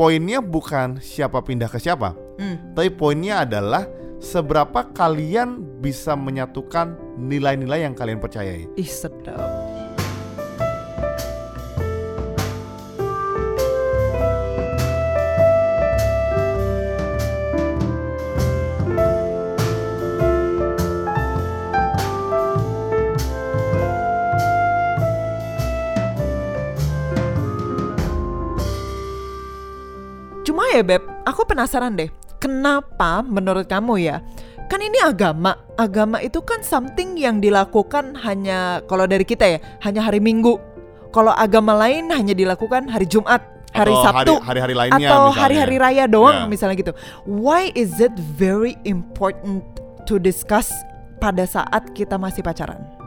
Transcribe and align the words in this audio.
poinnya 0.00 0.40
bukan 0.40 0.96
siapa 1.04 1.44
pindah 1.44 1.68
ke 1.68 1.76
siapa, 1.76 2.16
Hmm. 2.40 2.72
tapi 2.72 2.88
poinnya 2.88 3.44
adalah 3.44 3.84
seberapa 4.16 4.88
kalian 4.96 5.60
bisa 5.84 6.16
menyatukan 6.16 6.96
nilai-nilai 7.20 7.84
yang 7.84 7.92
kalian 7.92 8.16
percayai. 8.16 8.64
Ih 8.80 8.88
sedap. 8.88 9.59
Ya 30.80 30.96
Beb, 30.96 31.04
aku 31.28 31.44
penasaran 31.44 31.92
deh. 31.92 32.08
Kenapa 32.40 33.20
menurut 33.20 33.68
kamu 33.68 34.00
ya? 34.00 34.24
Kan 34.64 34.80
ini 34.80 34.96
agama. 35.04 35.52
Agama 35.76 36.24
itu 36.24 36.40
kan 36.40 36.64
something 36.64 37.20
yang 37.20 37.36
dilakukan 37.36 38.16
hanya 38.24 38.80
kalau 38.88 39.04
dari 39.04 39.28
kita 39.28 39.44
ya, 39.44 39.58
hanya 39.84 40.08
hari 40.08 40.24
Minggu. 40.24 40.56
Kalau 41.12 41.36
agama 41.36 41.76
lain 41.76 42.08
hanya 42.08 42.32
dilakukan 42.32 42.88
hari 42.88 43.04
Jumat, 43.04 43.44
hari 43.76 43.92
Atau 43.92 44.04
Sabtu, 44.08 44.32
hari-hari 44.40 44.72
lainnya 44.72 45.12
atau 45.12 45.28
hari-hari 45.28 45.76
raya 45.76 46.08
doang 46.08 46.46
Ya. 46.46 46.48
misalnya 46.48 46.80
gitu. 46.80 46.96
Why 47.28 47.76
is 47.76 48.00
it 48.00 48.16
very 48.16 48.80
important 48.88 49.60
to 50.08 50.16
discuss 50.16 50.72
pada 51.20 51.44
saat 51.44 51.92
kita 51.92 52.16
masih 52.16 52.40
pacaran? 52.40 52.99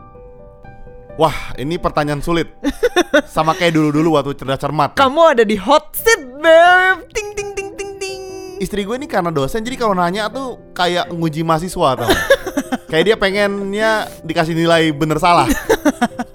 Wah, 1.13 1.53
ini 1.61 1.77
pertanyaan 1.77 2.25
sulit. 2.25 2.49
Sama 3.33 3.53
kayak 3.53 3.77
dulu-dulu 3.77 4.17
waktu 4.17 4.33
cerdas 4.33 4.57
cermat. 4.57 4.97
Kamu 4.97 5.37
ada 5.37 5.45
di 5.45 5.53
hot 5.53 5.93
seat, 5.93 6.41
Beb. 6.41 7.05
Ting 7.13 7.37
ting 7.37 7.53
ting 7.53 7.69
ting 7.77 7.91
ting. 8.01 8.21
Istri 8.57 8.81
gue 8.81 8.95
ini 8.97 9.05
karena 9.05 9.29
dosen, 9.29 9.61
jadi 9.61 9.77
kalau 9.77 9.93
nanya 9.93 10.25
tuh 10.33 10.73
kayak 10.73 11.13
nguji 11.13 11.45
mahasiswa 11.45 11.89
tau. 12.01 12.09
kayak 12.89 13.03
dia 13.05 13.15
pengennya 13.17 14.09
dikasih 14.25 14.57
nilai 14.57 14.89
bener 14.89 15.21
salah. 15.21 15.45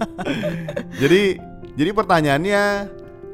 jadi 1.01 1.43
jadi 1.75 1.91
pertanyaannya 1.91 2.63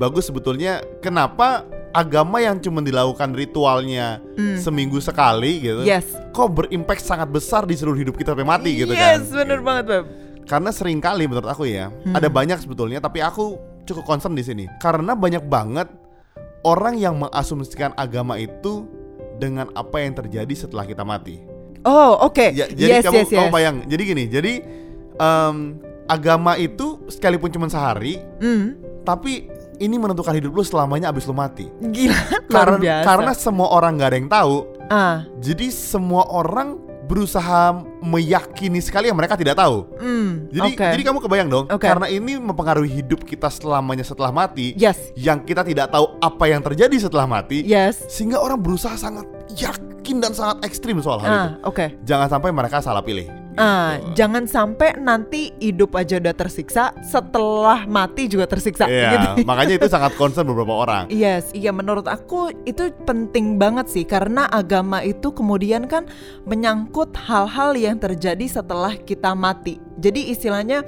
bagus 0.01 0.25
sebetulnya 0.25 0.81
kenapa 0.97 1.61
agama 1.93 2.41
yang 2.41 2.57
cuma 2.59 2.81
dilakukan 2.81 3.37
ritualnya 3.37 4.17
seminggu 4.59 4.97
sekali 4.97 5.61
gitu. 5.61 5.85
Yes. 5.85 6.09
kok 6.35 6.51
berimpact 6.51 7.05
sangat 7.05 7.31
besar 7.31 7.63
di 7.63 7.79
seluruh 7.79 7.95
hidup 7.95 8.19
kita 8.19 8.35
sampai 8.35 8.43
mati 8.43 8.75
gitu 8.75 8.91
kan 8.91 9.15
Yes, 9.15 9.31
bener 9.31 9.63
banget, 9.63 9.85
Beb. 9.87 10.24
Karena 10.45 10.69
sering 10.69 10.97
kali 10.97 11.25
menurut 11.25 11.47
aku 11.47 11.65
ya 11.65 11.89
Hmm. 11.89 12.13
ada 12.13 12.27
banyak 12.27 12.57
sebetulnya 12.57 12.97
tapi 12.97 13.19
aku 13.19 13.57
cukup 13.83 14.05
concern 14.05 14.33
di 14.33 14.41
sini 14.41 14.65
karena 14.77 15.13
banyak 15.13 15.43
banget 15.43 15.89
orang 16.61 16.97
yang 16.97 17.15
mengasumsikan 17.15 17.93
agama 17.93 18.35
itu 18.35 18.89
dengan 19.35 19.69
apa 19.73 19.99
yang 19.99 20.15
terjadi 20.15 20.53
setelah 20.55 20.81
kita 20.81 21.03
mati. 21.03 21.43
Oh, 21.83 22.17
oke. 22.23 22.49
Ya, 22.49 22.65
jadi 22.65 22.97
yes, 22.97 23.05
kamu, 23.05 23.17
yes, 23.19 23.29
kamu 23.29 23.45
yes. 23.45 23.53
bayang, 23.53 23.75
jadi 23.85 24.01
gini, 24.01 24.23
jadi 24.25 24.53
em, 25.13 25.77
agama 26.05 26.57
itu 26.57 26.97
sekalipun 27.07 27.51
cuma 27.51 27.67
sehari, 27.67 28.17
Hmm, 28.39 28.73
tapi 29.01 29.45
ini 29.77 29.95
menentukan 29.95 30.33
hidup 30.33 30.49
lu 30.49 30.63
selamanya 30.63 31.11
abis 31.11 31.25
lu 31.25 31.35
mati. 31.35 31.69
gila, 31.83 32.17
luar 32.49 32.49
Karena 32.49 32.77
biasa. 32.79 33.05
karena 33.05 33.31
semua 33.35 33.67
orang 33.69 33.91
nggak 33.93 34.09
ada 34.09 34.17
yang 34.17 34.31
tahu, 34.31 34.55
ah, 34.87 35.15
jadi 35.37 35.67
semua 35.69 36.25
orang 36.25 36.81
berusaha 37.05 37.85
meyakini 38.01 38.81
sekali 38.81 39.07
yang 39.09 39.17
mereka 39.17 39.37
tidak 39.37 39.57
tahu. 39.57 39.85
hmm, 40.01 40.49
Jadi 40.51 40.69
oke. 40.73 40.87
jadi 40.97 41.03
kamu 41.05 41.19
kebayang 41.21 41.49
dong, 41.49 41.65
Oke. 41.69 41.85
karena 41.85 42.07
ini 42.09 42.37
mempengaruhi 42.41 43.01
hidup 43.01 43.21
kita 43.23 43.47
selamanya 43.49 44.01
setelah 44.01 44.33
mati, 44.33 44.73
Yes, 44.73 45.13
yang 45.13 45.45
kita 45.45 45.61
tidak 45.61 45.93
tahu 45.93 46.17
apa 46.19 46.45
yang 46.49 46.65
terjadi 46.65 46.97
setelah 46.97 47.29
mati, 47.29 47.61
yes. 47.61 48.09
sehingga 48.09 48.41
orang 48.41 48.57
berusaha 48.59 48.97
sangat 48.97 49.25
yakin 49.53 50.17
dan 50.21 50.33
sangat 50.33 50.65
ekstrim 50.65 50.97
soal 51.01 51.21
hal 51.21 51.29
itu. 51.29 51.37
Ah, 51.37 51.49
oke. 51.69 51.85
Jangan 52.03 52.27
sampai 52.29 52.49
mereka 52.49 52.81
salah 52.81 53.05
pilih. 53.05 53.44
Ah, 53.55 53.95
Gitu. 53.95 54.19
jangan 54.19 54.43
sampai 54.45 54.99
nanti 54.99 55.55
hidup 55.57 55.95
aja 55.95 56.19
udah 56.19 56.35
tersiksa, 56.35 56.91
setelah 57.01 57.87
mati 57.87 58.27
juga 58.27 58.45
tersiksa. 58.45 58.83
Iya, 58.87 59.11
gitu. 59.15 59.27
makanya 59.49 59.73
itu 59.79 59.87
sangat 59.87 60.11
concern 60.19 60.43
beberapa 60.47 60.75
orang. 60.75 61.07
Yes, 61.07 61.51
iya 61.55 61.71
menurut 61.71 62.05
aku 62.05 62.51
itu 62.67 62.91
penting 63.07 63.55
banget 63.55 63.87
sih 63.87 64.03
karena 64.03 64.47
agama 64.51 64.99
itu 65.01 65.31
kemudian 65.31 65.87
kan 65.87 66.05
menyangkut 66.43 67.15
hal-hal 67.15 67.73
yang 67.75 67.95
terjadi 67.95 68.43
setelah 68.47 68.95
kita 68.95 69.31
mati. 69.33 69.79
Jadi 69.95 70.35
istilahnya 70.35 70.83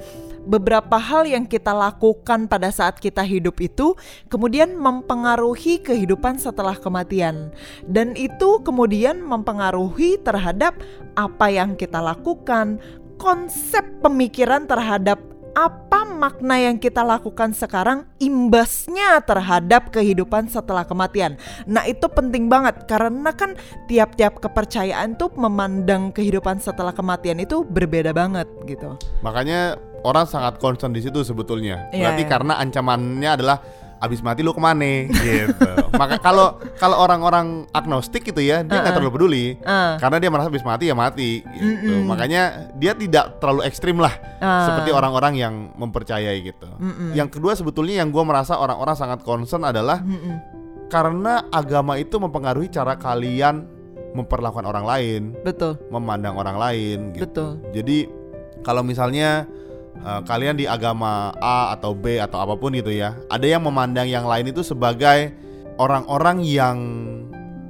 beberapa 0.48 0.96
hal 0.96 1.28
yang 1.28 1.44
kita 1.44 1.76
lakukan 1.76 2.48
pada 2.48 2.72
saat 2.72 2.96
kita 2.96 3.20
hidup 3.20 3.60
itu 3.60 3.92
kemudian 4.32 4.72
mempengaruhi 4.80 5.84
kehidupan 5.84 6.40
setelah 6.40 6.74
kematian. 6.74 7.52
Dan 7.84 8.16
itu 8.16 8.64
kemudian 8.64 9.20
mempengaruhi 9.20 10.16
terhadap 10.24 10.80
apa 11.20 11.46
yang 11.52 11.76
kita 11.76 12.00
lakukan, 12.00 12.80
konsep 13.20 13.84
pemikiran 14.00 14.64
terhadap 14.64 15.20
apa 15.58 16.06
makna 16.06 16.54
yang 16.54 16.78
kita 16.78 17.02
lakukan 17.02 17.50
sekarang 17.50 18.06
imbasnya 18.22 19.18
terhadap 19.26 19.90
kehidupan 19.90 20.46
setelah 20.46 20.86
kematian. 20.86 21.34
Nah, 21.66 21.82
itu 21.82 22.06
penting 22.06 22.46
banget 22.46 22.86
karena 22.86 23.34
kan 23.34 23.58
tiap-tiap 23.90 24.38
kepercayaan 24.38 25.18
tuh 25.18 25.34
memandang 25.34 26.14
kehidupan 26.14 26.62
setelah 26.62 26.94
kematian 26.94 27.42
itu 27.42 27.66
berbeda 27.66 28.14
banget 28.14 28.46
gitu. 28.70 28.94
Makanya 29.26 29.74
orang 30.06 30.30
sangat 30.30 30.62
concern 30.62 30.94
di 30.94 31.02
situ 31.02 31.26
sebetulnya. 31.26 31.90
Iya, 31.90 32.06
Berarti 32.06 32.22
iya. 32.22 32.30
karena 32.30 32.54
ancamannya 32.62 33.30
adalah 33.34 33.58
abis 33.98 34.22
mati 34.22 34.40
lu 34.40 34.50
ke 34.50 34.62
mana 34.62 35.10
gitu. 35.10 35.70
Maka 35.94 36.16
kalau 36.18 36.56
kalau 36.78 37.02
orang-orang 37.02 37.66
agnostik 37.70 38.22
gitu 38.22 38.38
ya, 38.38 38.62
dia 38.62 38.78
nggak 38.78 38.82
Uh-uh. 38.82 38.94
terlalu 38.94 39.12
peduli. 39.12 39.44
Ah. 39.62 39.98
Karena 39.98 40.22
dia 40.22 40.30
merasa 40.30 40.48
abis 40.48 40.62
mati 40.62 40.86
ya 40.86 40.94
mati 40.94 41.42
gitu. 41.42 41.92
Mm-mm. 41.92 42.06
Makanya 42.06 42.42
dia 42.78 42.94
tidak 42.94 43.42
terlalu 43.42 43.66
ekstrim 43.66 43.98
lah 43.98 44.14
Ah. 44.38 44.70
seperti 44.70 44.94
orang-orang 44.94 45.34
yang 45.34 45.54
mempercayai 45.74 46.38
gitu. 46.40 46.70
Mm-mm. 46.78 47.10
Yang 47.12 47.28
kedua 47.38 47.58
sebetulnya 47.58 47.98
yang 48.00 48.14
gua 48.14 48.22
merasa 48.22 48.54
orang-orang 48.54 48.94
sangat 48.94 49.26
concern 49.26 49.66
adalah 49.66 49.98
Mm-mm. 49.98 50.38
karena 50.86 51.44
agama 51.50 51.98
itu 51.98 52.16
mempengaruhi 52.16 52.70
cara 52.70 52.94
kalian 52.94 53.66
memperlakukan 54.08 54.64
orang 54.64 54.88
lain, 54.88 55.22
Betul, 55.44 55.76
memandang 55.92 56.32
orang 56.32 56.56
lain 56.56 57.12
gitu. 57.12 57.28
betul. 57.28 57.50
Jadi 57.76 58.08
kalau 58.64 58.80
misalnya 58.80 59.44
uh, 60.02 60.20
kalian 60.26 60.58
di 60.58 60.66
agama 60.66 61.30
A 61.38 61.72
atau 61.74 61.94
B 61.94 62.18
atau 62.18 62.38
apa 62.42 62.54
pun 62.58 62.74
gitu 62.74 62.90
ya, 62.90 63.14
ada 63.30 63.46
yang 63.46 63.62
memandang 63.64 64.06
yang 64.06 64.26
lain 64.26 64.50
itu 64.50 64.62
sebagai 64.62 65.32
orang-orang 65.78 66.42
yang 66.42 66.76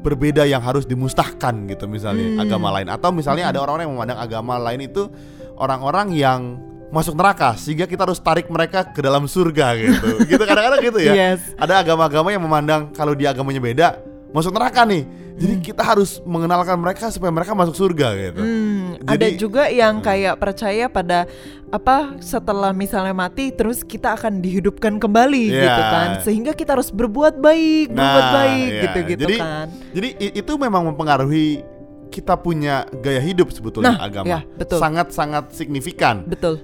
berbeda 0.00 0.46
yang 0.46 0.62
harus 0.62 0.86
dimustahkan 0.86 1.68
gitu 1.68 1.90
misalnya 1.90 2.38
Hmm. 2.38 2.42
agama 2.46 2.70
lain 2.78 2.88
atau 2.88 3.10
misalnya 3.10 3.50
ada 3.50 3.58
orang-orang 3.60 3.90
yang 3.90 3.94
memandang 3.98 4.20
agama 4.22 4.54
lain 4.56 4.86
itu 4.86 5.10
orang-orang 5.58 6.14
yang 6.14 6.40
masuk 6.88 7.12
neraka 7.18 7.52
sehingga 7.58 7.84
kita 7.84 8.08
harus 8.08 8.16
tarik 8.16 8.48
mereka 8.48 8.86
ke 8.88 9.04
dalam 9.04 9.28
surga 9.28 9.76
gitu. 9.76 10.08
gitu 10.30 10.42
kadang-kadang 10.48 10.80
gitu 10.80 10.98
ya. 11.04 11.12
Yes. 11.12 11.52
Ada 11.60 11.84
agama-agama 11.84 12.32
yang 12.32 12.40
memandang 12.40 12.94
kalau 12.96 13.12
di 13.12 13.28
agamanya 13.28 13.60
beda 13.60 13.88
masuk 14.32 14.56
neraka 14.56 14.88
nih. 14.88 15.04
Jadi 15.38 15.54
kita 15.62 15.80
harus 15.80 16.18
mengenalkan 16.22 16.74
mereka 16.74 17.08
supaya 17.08 17.30
mereka 17.30 17.54
masuk 17.54 17.78
surga 17.78 18.08
gitu. 18.18 18.42
Hmm, 18.42 18.98
ada 19.06 19.22
Jadi- 19.22 19.38
juga 19.38 19.70
yang 19.70 20.02
kayak 20.02 20.34
percaya 20.36 20.90
pada 20.90 21.30
apa 21.68 22.18
setelah 22.18 22.72
misalnya 22.72 23.12
mati 23.12 23.52
terus 23.52 23.80
kita 23.80 24.16
akan 24.16 24.40
dihidupkan 24.40 24.96
kembali 24.96 25.44
Iya. 25.46 25.62
gitu 25.62 25.82
kan 25.84 26.08
sehingga 26.24 26.52
kita 26.52 26.74
harus 26.74 26.88
berbuat 26.88 27.38
baik 27.38 27.92
berbuat 27.92 28.24
Nah, 28.24 28.32
baik 28.34 28.68
iya. 28.68 28.82
gitu-gitu 28.82 29.22
Jadi- 29.28 29.38
kan 29.38 29.66
Jadi 29.92 30.08
itu 30.34 30.52
memang 30.56 30.88
mempengaruhi 30.88 31.60
kita 32.08 32.34
punya 32.34 32.88
gaya 32.98 33.20
hidup 33.20 33.52
sebetulnya 33.52 33.94
Nah, 33.94 34.00
agama. 34.00 34.26
ya, 34.26 34.40
betul. 34.56 34.80
Sangat-sangat 34.80 35.52
signifikan. 35.52 36.24
betul 36.24 36.56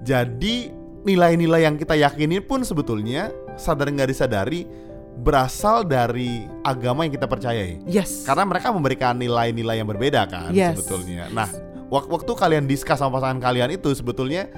Jadi 0.00 0.68
nilai-nilai 1.02 1.64
yang 1.64 1.76
kita 1.76 1.96
yakini 1.96 2.38
pun 2.38 2.60
sebetulnya 2.60 3.32
sadar 3.56 3.88
nggak 3.88 4.08
disadari 4.08 4.68
berasal 5.20 5.84
dari 5.84 6.48
agama 6.62 7.04
yang 7.04 7.12
kita 7.12 7.24
percayai. 7.24 7.84
yes 7.84 8.24
Karena 8.24 8.42
mereka 8.42 8.72
memberikan 8.72 9.14
nilai-nilai 9.14 9.76
yang 9.76 9.86
berbeda 9.86 10.24
kan 10.24 10.50
Yes. 10.50 10.74
sebetulnya. 10.74 11.28
Nah, 11.28 11.46
wak- 11.86 12.08
waktu 12.08 12.32
kalian 12.32 12.64
diskus 12.64 12.96
sama 12.96 13.20
pasangan 13.20 13.36
kalian 13.38 13.70
itu 13.70 13.92
sebetulnya 13.92 14.48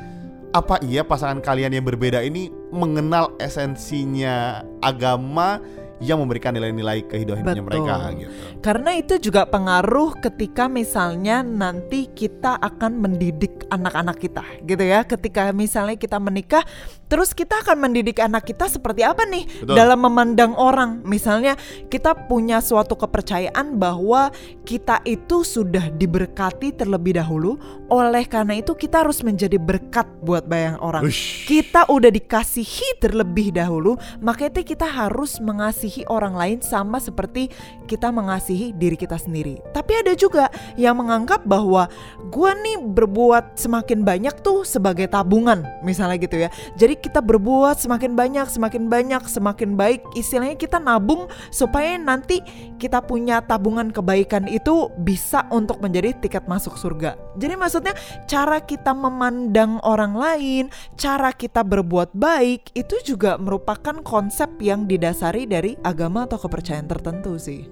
apa 0.52 0.76
iya 0.80 1.00
pasangan 1.02 1.40
kalian 1.40 1.72
yang 1.72 1.82
berbeda 1.82 2.20
ini 2.20 2.46
mengenal 2.68 3.32
esensinya 3.36 4.60
agama 4.78 5.58
yang 6.02 6.18
memberikan 6.18 6.50
nilai-nilai 6.50 7.06
kehidupan 7.06 7.46
hidupnya 7.46 7.62
Betul. 7.62 7.86
mereka 7.86 7.94
gitu. 8.18 8.32
Karena 8.58 8.90
itu 8.98 9.14
juga 9.22 9.42
pengaruh 9.46 10.18
ketika 10.18 10.66
misalnya 10.66 11.46
nanti 11.46 12.10
kita 12.10 12.58
akan 12.58 12.98
mendidik 12.98 13.70
anak-anak 13.70 14.18
kita 14.18 14.42
gitu 14.66 14.82
ya. 14.82 15.06
Ketika 15.06 15.54
misalnya 15.54 15.94
kita 15.94 16.18
menikah, 16.18 16.66
terus 17.06 17.30
kita 17.30 17.62
akan 17.62 17.88
mendidik 17.88 18.18
anak 18.18 18.50
kita 18.50 18.66
seperti 18.66 19.06
apa 19.06 19.22
nih 19.24 19.46
Betul. 19.62 19.78
dalam 19.78 20.02
memandang 20.02 20.52
orang. 20.58 21.06
Misalnya 21.06 21.54
kita 21.86 22.26
punya 22.26 22.58
suatu 22.58 22.98
kepercayaan 22.98 23.78
bahwa 23.78 24.34
kita 24.66 25.00
itu 25.06 25.46
sudah 25.46 25.86
diberkati 25.94 26.74
terlebih 26.74 27.16
dahulu 27.16 27.56
oleh 27.92 28.24
karena 28.24 28.56
itu 28.56 28.72
kita 28.72 29.04
harus 29.04 29.20
menjadi 29.20 29.60
berkat 29.60 30.08
buat 30.24 30.48
banyak 30.48 30.80
orang. 30.80 31.04
Ush. 31.04 31.44
Kita 31.44 31.84
udah 31.92 32.08
dikasihi 32.08 32.96
terlebih 32.96 33.52
dahulu, 33.52 34.00
makanya 34.24 34.64
kita 34.64 34.88
harus 34.88 35.36
mengasihi 35.44 36.08
orang 36.08 36.32
lain 36.32 36.58
sama 36.64 36.96
seperti 36.96 37.52
kita 37.84 38.08
mengasihi 38.08 38.72
diri 38.72 38.96
kita 38.96 39.20
sendiri. 39.20 39.60
Tapi 39.76 39.92
ada 40.00 40.16
juga 40.16 40.48
yang 40.80 40.96
menganggap 40.96 41.44
bahwa 41.44 41.92
gua 42.32 42.56
nih 42.56 42.80
berbuat 42.80 43.60
semakin 43.60 44.00
banyak 44.00 44.40
tuh 44.40 44.64
sebagai 44.64 45.04
tabungan, 45.12 45.60
misalnya 45.84 46.16
gitu 46.16 46.40
ya. 46.40 46.48
Jadi 46.80 46.96
kita 46.96 47.20
berbuat 47.20 47.76
semakin 47.76 48.16
banyak, 48.16 48.48
semakin 48.48 48.88
banyak, 48.88 49.22
semakin 49.28 49.76
baik. 49.76 50.00
Istilahnya 50.16 50.56
kita 50.56 50.80
nabung 50.80 51.28
supaya 51.52 52.00
nanti 52.00 52.40
kita 52.80 53.04
punya 53.04 53.44
tabungan 53.44 53.92
kebaikan 53.92 54.48
itu 54.48 54.88
bisa 55.04 55.44
untuk 55.52 55.84
menjadi 55.84 56.16
tiket 56.16 56.48
masuk 56.48 56.80
surga. 56.80 57.20
Jadi 57.36 57.54
maksudnya 57.82 58.24
cara 58.30 58.58
kita 58.62 58.94
memandang 58.94 59.82
orang 59.82 60.14
lain, 60.14 60.64
cara 60.94 61.34
kita 61.34 61.66
berbuat 61.66 62.14
baik 62.14 62.70
itu 62.78 62.94
juga 63.02 63.34
merupakan 63.36 63.98
konsep 64.06 64.48
yang 64.62 64.86
didasari 64.86 65.50
dari 65.50 65.74
agama 65.82 66.30
atau 66.30 66.38
kepercayaan 66.38 66.86
tertentu 66.86 67.36
sih. 67.36 67.66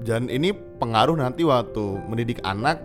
Dan 0.00 0.32
ini 0.32 0.56
pengaruh 0.56 1.20
nanti 1.20 1.44
waktu 1.44 2.08
mendidik 2.08 2.40
anak 2.40 2.80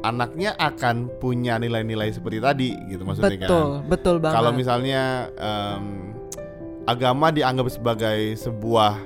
anaknya 0.00 0.56
akan 0.56 1.12
punya 1.20 1.60
nilai-nilai 1.60 2.08
seperti 2.08 2.40
tadi 2.40 2.72
gitu 2.88 3.04
maksudnya 3.04 3.36
betul, 3.36 3.68
kan. 3.84 3.88
betul 3.92 4.16
banget. 4.16 4.36
Kalau 4.40 4.52
misalnya 4.56 5.02
em, 5.36 5.84
agama 6.88 7.28
dianggap 7.28 7.68
sebagai 7.68 8.40
sebuah 8.40 8.96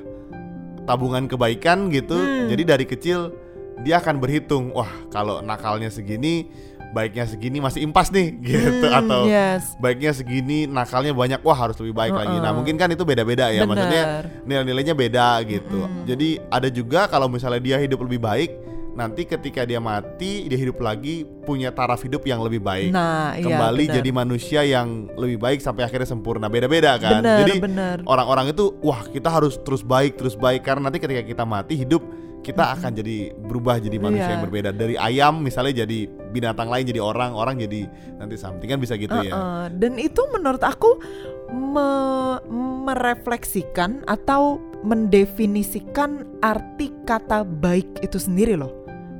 tabungan 0.87 1.26
kebaikan 1.26 1.91
gitu, 1.91 2.14
Hmm. 2.14 2.46
jadi 2.46 2.79
dari 2.79 2.87
kecil 2.87 3.35
dia 3.82 3.99
akan 3.99 4.23
berhitung, 4.23 4.70
wah 4.70 4.87
kalau 5.11 5.43
nakalnya 5.43 5.91
segini, 5.91 6.46
baiknya 6.94 7.26
segini 7.26 7.58
masih 7.58 7.82
impas 7.82 8.14
nih 8.14 8.38
gitu 8.46 8.87
Hmm, 8.87 8.99
atau 9.02 9.26
yes. 9.26 9.75
baiknya 9.82 10.14
segini, 10.14 10.70
nakalnya 10.70 11.11
banyak, 11.11 11.43
wah 11.43 11.58
harus 11.58 11.75
lebih 11.82 11.93
baik 11.93 12.14
lagi. 12.14 12.37
Nah 12.38 12.55
mungkin 12.55 12.79
kan 12.79 12.87
itu 12.88 13.02
beda-beda 13.02 13.50
ya, 13.50 13.67
maksudnya 13.67 14.02
Bener. 14.23 14.25
nilai-nilainya 14.46 14.94
beda 14.94 15.43
gitu. 15.43 15.82
Mm-mm. 15.82 16.06
Jadi 16.06 16.29
ada 16.46 16.69
juga 16.70 17.11
kalau 17.11 17.26
misalnya 17.26 17.58
dia 17.58 17.76
hidup 17.82 18.06
lebih 18.06 18.23
baik, 18.23 18.50
nanti 18.94 19.26
ketika 19.26 19.67
dia 19.67 19.82
mati 19.82 20.46
dia 20.46 20.55
hidup 20.55 20.79
lagi 20.79 21.26
punya 21.43 21.75
taraf 21.75 21.99
hidup 22.00 22.23
yang 22.23 22.38
lebih 22.41 22.62
baik. 22.62 22.94
Nah, 22.94 23.35
iya, 23.35 23.43
Kembali 23.43 23.85
bener. 23.91 23.96
jadi 23.99 24.11
manusia 24.14 24.61
yang 24.62 25.11
lebih 25.19 25.43
baik 25.43 25.58
sampai 25.58 25.82
akhirnya 25.82 26.06
sempurna. 26.06 26.46
Beda-beda 26.46 26.94
kan. 27.02 27.19
Bener, 27.20 27.43
jadi 27.43 27.52
orang-orang 28.06 28.55
itu 28.55 28.70
wah 28.81 29.02
kita 29.11 29.29
harus 29.29 29.58
terus 29.67 29.82
baik 29.82 30.14
terus 30.14 30.38
baik 30.38 30.62
karena 30.62 30.87
nanti 30.88 31.02
ketika 31.02 31.26
kita 31.26 31.43
mati 31.43 31.75
hidup 31.75 32.06
kita 32.44 32.76
akan 32.76 32.93
jadi 32.93 33.17
berubah 33.35 33.81
jadi 33.81 33.96
manusia 33.96 34.26
Iya. 34.26 34.32
yang 34.35 34.44
berbeda 34.44 34.70
dari 34.70 34.94
ayam 34.94 35.41
misalnya 35.41 35.82
jadi 35.82 35.99
binatang 36.31 36.69
lain 36.69 36.85
jadi 36.85 37.00
orang 37.00 37.32
orang 37.32 37.56
jadi 37.56 37.88
nanti 38.14 38.37
something 38.37 38.67
kan 38.67 38.76
bisa 38.76 38.94
gitu 38.94 39.17
ya 39.17 39.32
Uh-uh. 39.32 39.67
Dan 39.73 39.96
itu 39.96 40.20
menurut 40.29 40.61
aku 40.61 41.00
me- 41.49 42.38
merefleksikan 42.85 44.05
atau 44.05 44.61
mendefinisikan 44.85 46.11
arti 46.41 46.93
kata 47.02 47.43
baik 47.43 48.00
itu 48.00 48.19
sendiri 48.19 48.55
loh. 48.55 48.70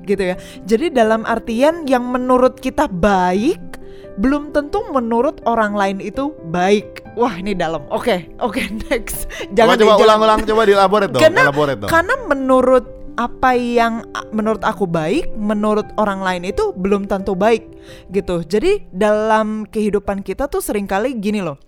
Gitu 0.05 0.21
ya. 0.23 0.37
Jadi 0.63 0.93
dalam 0.93 1.25
artian 1.25 1.85
yang 1.85 2.05
menurut 2.05 2.59
kita 2.59 2.85
baik 2.87 3.81
belum 4.15 4.53
tentu 4.53 4.85
menurut 4.91 5.41
orang 5.45 5.73
lain 5.73 5.99
itu 5.99 6.31
baik. 6.47 7.03
Wah, 7.15 7.35
ini 7.35 7.55
dalam. 7.55 7.83
Oke, 7.89 8.29
oke 8.39 8.61
next. 8.87 9.27
coba 9.27 9.55
Jangan 9.55 9.75
coba 9.81 9.93
ulang-ulang 9.99 10.39
coba 10.45 10.63
dielaborate 10.65 11.11
dong 11.11 11.23
Karena- 11.23 11.45
elaborate 11.47 11.79
dong 11.81 11.91
Karena 11.91 12.15
menurut 12.27 12.85
apa 13.15 13.55
yang 13.55 14.03
menurut 14.35 14.63
aku 14.67 14.91
baik, 14.91 15.31
menurut 15.39 15.87
orang 15.99 16.23
lain 16.23 16.51
itu 16.51 16.75
belum 16.75 17.07
tentu 17.07 17.39
baik 17.39 17.63
gitu. 18.11 18.43
Jadi 18.43 18.87
dalam 18.91 19.67
kehidupan 19.71 20.27
kita 20.27 20.51
tuh 20.51 20.59
sering 20.59 20.91
kali 20.91 21.15
gini 21.19 21.39
loh. 21.39 21.59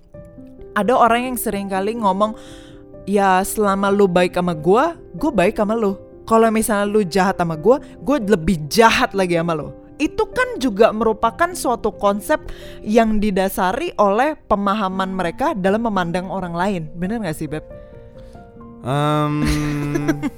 Ada 0.76 0.93
orang 0.93 1.32
yang 1.32 1.37
sering 1.38 1.70
kali 1.70 1.96
ngomong, 1.96 2.37
ya 3.08 3.40
selama 3.46 3.88
lu 3.88 4.10
baik 4.10 4.34
sama 4.37 4.52
gua, 4.52 4.98
gua 5.16 5.32
baik 5.32 5.56
sama 5.56 5.78
lu. 5.78 5.96
Kalau 6.26 6.50
misalnya 6.50 6.87
lu 6.90 7.00
jahat 7.06 7.38
sama 7.38 7.54
gua, 7.54 7.78
gua 8.02 8.19
lebih 8.19 8.66
jahat 8.66 9.14
lagi 9.14 9.38
sama 9.38 9.54
lu. 9.54 9.70
Itu 9.96 10.28
kan 10.28 10.60
juga 10.60 10.93
merupakan 10.93 11.56
suatu 11.56 11.94
konsep 11.96 12.43
yang 12.84 13.16
didasari 13.16 13.96
oleh 13.96 14.37
pemahaman 14.44 15.08
mereka 15.08 15.56
dalam 15.56 15.88
memandang 15.88 16.28
orang 16.28 16.52
lain. 16.52 16.82
Bener 16.93 17.25
gak 17.25 17.32
sih, 17.32 17.48
Beb? 17.48 17.85
Em, 18.86 19.42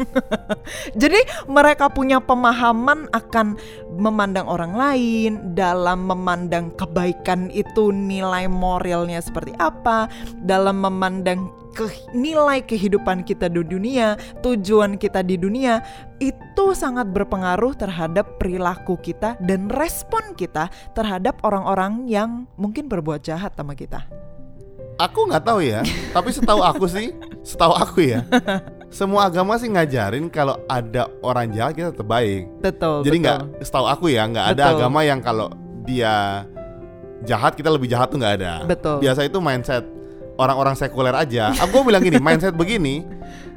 Jadi 1.01 1.21
mereka 1.45 1.93
punya 1.93 2.17
pemahaman 2.17 3.13
akan 3.13 3.61
memandang 4.01 4.49
orang 4.49 4.73
lain 4.73 5.31
dalam 5.53 6.09
memandang 6.09 6.73
kebaikan 6.81 7.53
itu 7.53 7.93
nilai 7.93 8.49
moralnya 8.49 9.21
seperti 9.21 9.53
apa, 9.61 10.09
dalam 10.41 10.81
memandang 10.81 11.53
ke- 11.77 12.11
nilai 12.17 12.65
kehidupan 12.65 13.23
kita 13.23 13.53
di 13.53 13.61
dunia, 13.61 14.17
tujuan 14.41 14.97
kita 14.97 15.21
di 15.21 15.37
dunia 15.37 15.85
itu 16.19 16.75
sangat 16.75 17.13
berpengaruh 17.15 17.77
terhadap 17.79 18.41
perilaku 18.41 18.99
kita 18.99 19.39
dan 19.45 19.71
respon 19.71 20.35
kita 20.35 20.73
terhadap 20.97 21.39
orang-orang 21.45 22.09
yang 22.11 22.49
mungkin 22.59 22.89
berbuat 22.91 23.23
jahat 23.23 23.55
sama 23.55 23.79
kita. 23.79 24.09
Aku 24.99 25.21
nggak 25.31 25.45
tahu 25.47 25.61
ya 25.63 25.81
tapi 26.13 26.29
setahu 26.35 26.61
aku 26.61 26.85
sih 26.91 27.15
setahu 27.47 27.73
aku 27.79 27.99
ya 28.03 28.27
semua 28.91 29.29
agama 29.31 29.55
sih 29.57 29.71
ngajarin 29.71 30.27
kalau 30.29 30.59
ada 30.67 31.07
orang 31.23 31.49
jahat 31.55 31.73
kita 31.77 31.89
tetap 31.95 32.09
baik 32.09 32.49
Betul. 32.59 33.07
Jadi 33.07 33.17
nggak, 33.23 33.39
setahu 33.63 33.87
aku 33.87 34.11
ya 34.11 34.27
nggak 34.27 34.47
ada 34.59 34.63
agama 34.75 35.01
yang 35.07 35.21
kalau 35.23 35.53
dia 35.87 36.45
jahat 37.25 37.57
kita 37.57 37.71
lebih 37.73 37.91
jahat 37.91 38.13
tuh 38.13 38.19
nggak 38.21 38.35
ada. 38.43 38.53
Betul. 38.67 39.03
Biasa 39.03 39.27
itu 39.27 39.39
mindset 39.43 39.85
orang-orang 40.39 40.75
sekuler 40.79 41.15
aja. 41.15 41.51
Aku 41.67 41.83
bilang 41.83 42.03
gini, 42.05 42.21
mindset 42.23 42.55
begini 42.55 43.03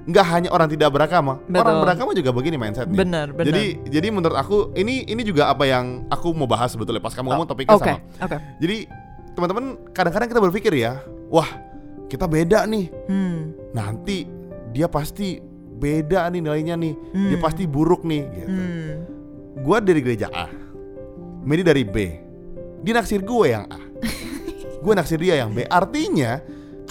nggak 0.01 0.25
hanya 0.33 0.49
orang 0.49 0.65
tidak 0.65 0.89
beragama, 0.89 1.38
Betul. 1.45 1.61
orang 1.61 1.75
beragama 1.85 2.11
juga 2.17 2.33
begini 2.33 2.57
mindsetnya. 2.57 2.97
Benar, 2.97 3.27
benar. 3.38 3.45
Jadi 3.53 3.65
jadi 3.85 4.07
menurut 4.09 4.33
aku 4.33 4.73
ini 4.73 5.05
ini 5.05 5.21
juga 5.21 5.53
apa 5.53 5.69
yang 5.69 6.09
aku 6.09 6.33
mau 6.33 6.49
bahas 6.49 6.73
sebetulnya 6.73 6.97
pas 6.97 7.13
kamu 7.13 7.29
ngomong 7.29 7.45
topiknya 7.45 7.77
Oke, 7.77 7.93
sama. 8.01 8.25
oke. 8.25 8.38
Jadi 8.57 8.77
teman-teman 9.33 9.66
kadang-kadang 9.92 10.28
kita 10.28 10.42
berpikir 10.42 10.74
ya, 10.75 11.00
wah 11.28 11.48
kita 12.07 12.28
beda 12.28 12.66
nih. 12.66 12.92
Hmm. 13.07 13.56
Nanti 13.72 14.28
dia 14.72 14.88
pasti 14.88 15.39
beda 15.78 16.30
nih 16.30 16.42
nilainya 16.42 16.75
nih. 16.75 16.94
Dia 17.12 17.38
Hmm. 17.38 17.44
pasti 17.44 17.63
buruk 17.66 18.04
nih 18.04 18.24
gitu 18.33 18.50
Hmm. 18.51 18.94
gue 19.62 19.78
dari 19.83 20.00
gereja 20.00 20.28
A, 20.31 20.48
Medi 21.42 21.62
dari 21.62 21.83
B, 21.83 21.95
dia 22.80 22.94
naksir 22.94 23.19
gue 23.22 23.45
yang 23.50 23.68
A, 23.68 23.80
gue 24.83 24.94
naksir 24.94 25.19
dia 25.19 25.39
yang 25.39 25.51
B. 25.51 25.66
Artinya 25.66 26.39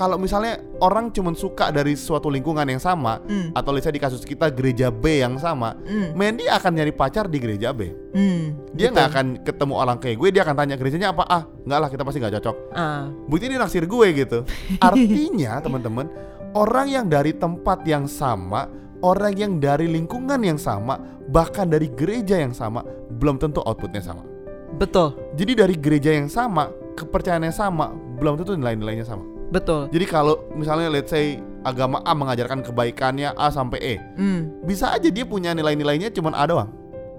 kalau 0.00 0.16
misalnya 0.16 0.56
orang 0.80 1.12
cuma 1.12 1.36
suka 1.36 1.68
dari 1.68 1.92
suatu 1.92 2.32
lingkungan 2.32 2.64
yang 2.64 2.80
sama, 2.80 3.20
Hmm. 3.20 3.52
atau 3.52 3.76
misalnya 3.76 4.00
di 4.00 4.04
kasus 4.08 4.24
kita 4.24 4.48
gereja 4.48 4.88
B 4.88 5.20
yang 5.20 5.36
sama, 5.36 5.76
Hmm. 5.76 6.16
Mandy 6.16 6.48
akan 6.48 6.72
nyari 6.72 6.88
pacar 6.88 7.28
di 7.28 7.36
gereja 7.36 7.76
B. 7.76 7.92
Hmm. 8.16 8.56
Dia 8.72 8.88
nggak 8.88 9.06
akan 9.12 9.26
ketemu 9.44 9.74
orang 9.76 10.00
kayak 10.00 10.16
gue, 10.16 10.28
dia 10.32 10.40
akan 10.40 10.56
tanya 10.56 10.80
gerejanya 10.80 11.12
apa? 11.12 11.28
Ah, 11.28 11.44
nggak 11.44 11.78
lah 11.84 11.88
kita 11.92 12.00
pasti 12.00 12.16
nggak 12.16 12.40
cocok. 12.40 12.56
Ah, 12.72 13.12
Buktinya 13.28 13.52
dia 13.52 13.60
naksir 13.60 13.84
gue 13.84 14.06
gitu. 14.16 14.38
Artinya 14.80 15.60
teman-teman, 15.60 16.08
orang 16.56 16.88
yang 16.88 17.04
dari 17.04 17.36
tempat 17.36 17.84
yang 17.84 18.08
sama, 18.08 18.72
orang 19.04 19.36
yang 19.36 19.52
dari 19.60 19.84
lingkungan 19.84 20.40
yang 20.40 20.56
sama, 20.56 20.96
bahkan 21.28 21.68
dari 21.68 21.92
gereja 21.92 22.40
yang 22.40 22.56
sama, 22.56 22.80
belum 23.20 23.36
tentu 23.36 23.60
outputnya 23.60 24.00
sama. 24.00 24.24
betul, 24.70 25.12
Jadi 25.36 25.52
dari 25.60 25.74
gereja 25.76 26.08
yang 26.14 26.30
sama, 26.30 26.72
kepercayaan 26.96 27.44
yang 27.44 27.52
sama, 27.52 27.92
belum 28.16 28.40
tentu 28.40 28.56
nilai-nilainya 28.56 29.04
sama. 29.04 29.39
Betul. 29.50 29.90
Jadi 29.90 30.06
kalau 30.06 30.46
misalnya 30.54 30.88
let's 30.88 31.10
say 31.10 31.38
agama 31.60 32.00
A 32.02 32.14
mengajarkan 32.14 32.64
kebaikannya 32.64 33.34
A 33.34 33.50
sampai 33.50 33.78
E, 33.78 33.94
Hmm. 34.16 34.64
bisa 34.64 34.88
aja 34.90 35.06
dia 35.06 35.26
punya 35.26 35.52
nilai-nilainya 35.52 36.08
cuma 36.10 36.32
A 36.32 36.46
doang. 36.46 36.70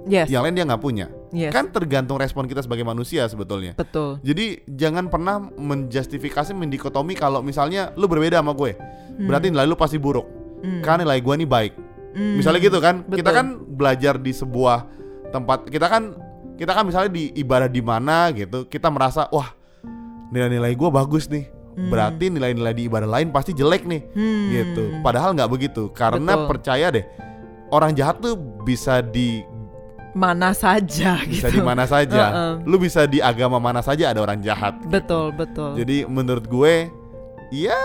Yes. 0.10 0.34
Yang 0.34 0.42
lain 0.50 0.56
dia 0.58 0.66
nggak 0.66 0.82
punya. 0.82 1.08
yes. 1.30 1.54
Kan 1.54 1.70
tergantung 1.70 2.18
respon 2.18 2.50
kita 2.50 2.66
sebagai 2.66 2.82
manusia 2.82 3.30
sebetulnya. 3.30 3.78
betul. 3.78 4.18
Jadi 4.26 4.66
jangan 4.66 5.08
pernah 5.08 5.38
menjustifikasi 5.54 6.52
mendikotomi 6.52 7.14
kalau 7.14 7.46
misalnya 7.46 7.94
lu 7.94 8.10
berbeda 8.10 8.42
sama 8.42 8.58
gue, 8.58 8.74
berarti 9.22 9.54
nilai 9.54 9.70
lu 9.70 9.78
pasti 9.78 10.02
buruk. 10.02 10.26
Hmm. 10.66 10.82
Karena 10.82 11.06
nilai 11.06 11.22
gue 11.22 11.36
nih 11.46 11.50
baik. 11.50 11.74
Hmm. 12.18 12.36
Misalnya 12.36 12.60
gitu 12.60 12.82
kan, 12.82 13.06
kita 13.08 13.30
Betul. 13.30 13.38
kan 13.38 13.48
belajar 13.78 14.14
di 14.18 14.34
sebuah 14.34 14.78
tempat, 15.30 15.70
kita 15.70 15.86
kan 15.88 16.18
kita 16.58 16.72
kan 16.74 16.84
misalnya 16.84 17.10
di 17.14 17.32
ibadah 17.38 17.70
di 17.70 17.80
mana 17.80 18.34
gitu, 18.34 18.66
kita 18.66 18.90
merasa 18.90 19.30
wah 19.30 19.54
nilai-nilai 20.30 20.74
gue 20.74 20.90
bagus 20.90 21.30
nih. 21.30 21.46
Berarti 21.72 22.28
nilai-nilai 22.28 22.74
di 22.74 22.84
ibadah 22.86 23.08
lain 23.08 23.32
pasti 23.32 23.52
jelek 23.52 23.84
nih, 23.86 24.02
Hmm. 24.12 24.48
gitu. 24.52 24.84
Padahal 25.00 25.32
nggak 25.34 25.50
begitu, 25.50 25.88
karena 25.92 26.36
Betul. 26.36 26.48
percaya 26.48 26.88
deh, 26.90 27.06
orang 27.70 27.92
jahat 27.92 28.20
tuh 28.20 28.36
bisa 28.62 29.00
di 29.00 29.42
mana 30.12 30.52
saja 30.52 31.24
bisa 31.24 31.48
gitu. 31.48 31.56
di 31.56 31.62
mana 31.64 31.88
saja. 31.88 32.24
Uh-uh. 32.28 32.54
Lu 32.68 32.76
bisa 32.76 33.08
di 33.08 33.24
agama 33.24 33.64
mana 33.64 33.80
saja 33.80 34.12
ada 34.12 34.20
orang 34.20 34.44
jahat. 34.44 34.76
Betul, 34.92 35.32
betul. 35.32 35.80
Jadi 35.80 36.04
menurut 36.04 36.44
gue 36.46 36.92
ya 37.50 37.80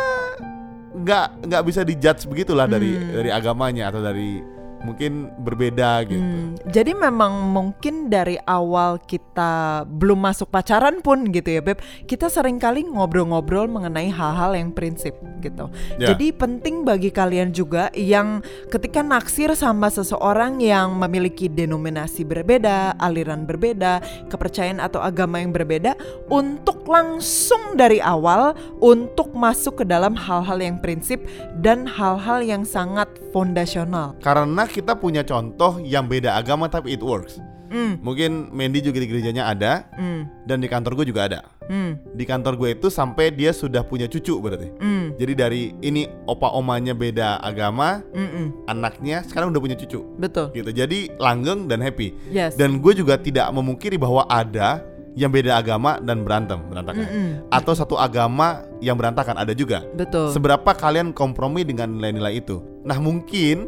nggak 0.91 1.47
nggak 1.47 1.63
bisa 1.63 1.85
dijudge 1.85 2.27
begitulah 2.27 2.67
dari 2.67 2.99
Hmm. 2.99 3.15
dari 3.15 3.31
agamanya 3.31 3.93
atau 3.93 4.03
dari 4.03 4.41
mungkin 4.87 5.35
berbeda 5.43 6.07
gitu. 6.07 6.23
Hmm, 6.23 6.55
jadi 6.71 6.95
memang 6.95 7.51
mungkin 7.51 8.07
dari 8.07 8.39
awal 8.47 9.03
kita 9.03 9.83
belum 9.91 10.23
masuk 10.23 10.49
pacaran 10.49 11.03
pun 11.03 11.27
gitu 11.35 11.59
ya 11.59 11.61
Beb 11.61 11.83
Kita 12.07 12.31
sering 12.31 12.63
kali 12.63 12.87
ngobrol-ngobrol 12.87 13.67
mengenai 13.67 14.09
hal-hal 14.09 14.55
yang 14.55 14.71
prinsip 14.71 15.19
gitu 15.43 15.69
Ya. 15.97 16.13
Jadi 16.13 16.29
penting 16.35 16.85
bagi 16.85 17.09
kalian 17.09 17.57
juga 17.57 17.89
yang 17.97 18.45
ketika 18.69 19.01
naksir 19.01 19.49
sama 19.57 19.89
seseorang 19.89 20.61
yang 20.61 20.93
memiliki 20.93 21.49
denominasi 21.49 22.27
berbeda, 22.27 23.01
aliran 23.01 23.49
berbeda, 23.49 24.05
kepercayaan 24.29 24.83
atau 24.83 25.01
agama 25.01 25.41
yang 25.41 25.57
berbeda 25.57 25.97
Untuk 26.29 26.85
langsung 26.85 27.75
dari 27.81 27.99
awal 27.99 28.53
untuk 28.79 29.33
masuk 29.33 29.83
ke 29.83 29.85
dalam 29.89 30.13
hal-hal 30.13 30.61
yang 30.61 30.77
prinsip 30.79 31.25
dan 31.65 31.89
hal-hal 31.89 32.45
yang 32.45 32.63
sangat 32.63 33.09
fondasional 33.33 34.13
Karena 34.21 34.69
kita 34.77 34.93
punya 34.93 35.25
contoh 35.25 35.81
yang 35.81 36.05
beda 36.05 36.37
agama 36.37 36.69
tapi 36.69 36.93
it 36.93 37.01
works. 37.01 37.41
Hmm, 37.67 37.99
Mungkin 37.99 38.55
Mandy 38.55 38.79
juga 38.79 39.03
di 39.03 39.11
gerejanya 39.11 39.51
ada 39.51 39.91
hmm, 39.99 40.47
dan 40.47 40.63
di 40.63 40.71
kantor 40.71 41.03
gue 41.03 41.11
juga 41.11 41.27
ada. 41.27 41.41
hmm, 41.67 42.15
Di 42.15 42.23
kantor 42.23 42.55
gue 42.55 42.79
itu 42.79 42.87
sampai 42.93 43.35
dia 43.35 43.51
sudah 43.51 43.83
punya 43.83 44.07
cucu 44.07 44.39
berarti. 44.39 44.71
hmm, 44.79 45.19
Jadi 45.19 45.33
dari 45.35 45.63
ini 45.83 46.07
opa 46.31 46.55
omanya 46.55 46.95
beda 46.95 47.43
agama, 47.43 48.07
hmm. 48.15 48.71
anaknya 48.71 49.27
sekarang 49.27 49.51
udah 49.51 49.59
punya 49.59 49.75
cucu. 49.75 49.99
Betul. 50.15 50.55
Gitu. 50.55 50.71
Jadi 50.71 51.11
langgeng 51.19 51.67
dan 51.67 51.83
happy. 51.83 52.15
Yes. 52.31 52.55
Dan 52.55 52.79
gue 52.79 52.95
juga 52.95 53.19
tidak 53.19 53.51
memungkiri 53.51 53.99
bahwa 53.99 54.23
ada 54.31 54.87
yang 55.19 55.33
beda 55.35 55.59
agama 55.59 55.99
dan 55.99 56.23
berantem 56.23 56.61
berantakan. 56.69 57.09
Mm-mm. 57.09 57.29
Atau 57.49 57.73
satu 57.73 57.97
agama 57.97 58.69
yang 58.85 59.01
berantakan 59.01 59.41
ada 59.41 59.57
juga. 59.57 59.81
Betul. 59.97 60.29
Seberapa 60.29 60.77
kalian 60.77 61.17
kompromi 61.17 61.65
dengan 61.65 61.89
nilai-nilai 61.89 62.45
itu? 62.45 62.61
Nah 62.85 63.01
mungkin 63.01 63.65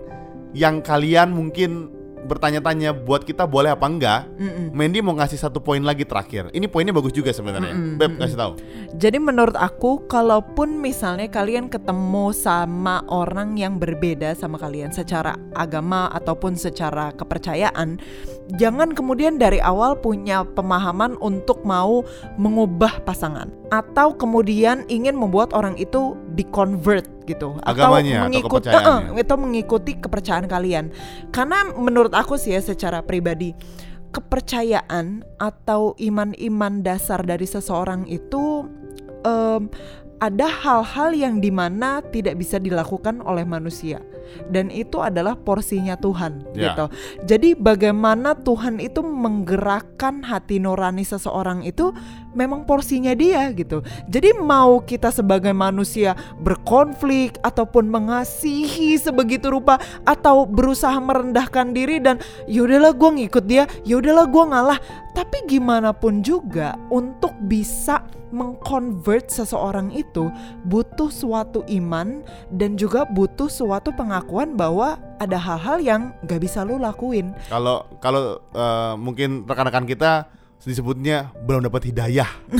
yang 0.58 0.82
kalian 0.82 1.30
mungkin 1.30 1.94
bertanya-tanya 2.28 2.92
buat 2.92 3.22
kita 3.22 3.46
boleh 3.46 3.72
apa 3.72 3.86
enggak? 3.86 4.20
Mm-mm. 4.36 4.74
Mandy 4.74 5.00
mau 5.00 5.16
ngasih 5.16 5.38
satu 5.38 5.64
poin 5.64 5.80
lagi 5.80 6.02
terakhir. 6.04 6.52
Ini 6.52 6.66
poinnya 6.66 6.92
bagus 6.92 7.14
juga 7.16 7.32
sebenarnya. 7.32 7.72
Mm-mm, 7.72 7.96
Beb 7.96 8.18
kasih 8.20 8.36
tahu. 8.36 8.52
Jadi 8.98 9.18
menurut 9.22 9.56
aku 9.56 10.04
kalaupun 10.10 10.82
misalnya 10.82 11.30
kalian 11.30 11.72
ketemu 11.72 12.34
sama 12.36 13.00
orang 13.08 13.56
yang 13.56 13.80
berbeda 13.80 14.36
sama 14.36 14.60
kalian 14.60 14.90
secara 14.92 15.38
agama 15.56 16.12
ataupun 16.12 16.58
secara 16.58 17.14
kepercayaan, 17.16 17.96
jangan 18.60 18.92
kemudian 18.92 19.40
dari 19.40 19.62
awal 19.64 19.96
punya 19.96 20.44
pemahaman 20.44 21.16
untuk 21.24 21.64
mau 21.64 22.04
mengubah 22.36 23.00
pasangan 23.08 23.48
atau 23.72 24.16
kemudian 24.16 24.84
ingin 24.92 25.16
membuat 25.16 25.52
orang 25.56 25.76
itu 25.80 26.16
di-convert 26.38 27.26
gitu 27.26 27.58
Agamanya 27.66 28.24
atau 28.24 28.30
mengikut 28.30 28.62
kepercayaannya. 28.62 29.10
Eh, 29.10 29.18
eh, 29.18 29.24
atau 29.26 29.36
mengikuti 29.36 29.92
kepercayaan 29.98 30.46
kalian. 30.46 30.84
Karena 31.34 31.66
menurut 31.74 32.14
aku 32.14 32.38
sih 32.38 32.54
ya 32.54 32.62
secara 32.62 33.02
pribadi 33.02 33.52
kepercayaan 34.08 35.20
atau 35.36 35.92
iman-iman 36.00 36.80
dasar 36.80 37.20
dari 37.26 37.44
seseorang 37.44 38.08
itu 38.08 38.64
em, 39.26 39.68
ada 40.18 40.46
hal-hal 40.50 41.14
yang 41.14 41.38
di 41.38 41.52
mana 41.54 42.02
tidak 42.10 42.40
bisa 42.40 42.58
dilakukan 42.58 43.22
oleh 43.22 43.46
manusia 43.46 44.02
dan 44.50 44.68
itu 44.68 44.98
adalah 45.00 45.38
porsinya 45.38 45.94
Tuhan 45.96 46.44
Ya. 46.52 46.72
gitu. 46.74 46.86
Jadi 47.24 47.54
bagaimana 47.56 48.34
Tuhan 48.36 48.82
itu 48.82 49.00
menggerakkan 49.00 50.26
hati 50.26 50.58
nurani 50.60 51.06
seseorang 51.06 51.64
itu 51.64 51.94
memang 52.38 52.62
porsinya 52.62 53.10
dia 53.18 53.50
gitu. 53.50 53.82
Jadi 54.06 54.38
mau 54.38 54.78
kita 54.78 55.10
sebagai 55.10 55.50
manusia 55.50 56.14
berkonflik 56.38 57.42
ataupun 57.42 57.90
mengasihi 57.90 58.94
sebegitu 58.94 59.50
rupa 59.50 59.82
atau 60.06 60.46
berusaha 60.46 60.94
merendahkan 61.02 61.74
diri 61.74 61.98
dan 61.98 62.22
yaudahlah 62.46 62.94
gue 62.94 63.10
ngikut 63.26 63.44
dia, 63.50 63.66
yaudahlah 63.82 64.30
gue 64.30 64.44
ngalah. 64.46 64.78
Tapi 65.18 65.50
gimana 65.50 65.90
pun 65.90 66.22
juga 66.22 66.78
untuk 66.94 67.34
bisa 67.50 68.06
mengconvert 68.30 69.32
seseorang 69.32 69.88
itu 69.96 70.28
butuh 70.68 71.08
suatu 71.08 71.64
iman 71.66 72.20
dan 72.54 72.76
juga 72.76 73.08
butuh 73.08 73.48
suatu 73.48 73.90
pengakuan 73.96 74.54
bahwa 74.54 75.00
ada 75.18 75.40
hal-hal 75.40 75.80
yang 75.80 76.02
gak 76.28 76.44
bisa 76.44 76.62
lu 76.62 76.78
lakuin. 76.78 77.32
Kalau 77.48 77.88
kalau 77.98 78.38
eh, 78.52 78.94
mungkin 79.00 79.48
rekan-rekan 79.48 79.88
kita 79.88 80.28
disebutnya 80.66 81.30
belum 81.46 81.66
dapat 81.66 81.90
hidayah. 81.92 82.28